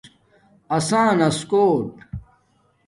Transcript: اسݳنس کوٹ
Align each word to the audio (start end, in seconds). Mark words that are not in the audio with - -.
اسݳنس 0.75 1.37
کوٹ 1.49 1.89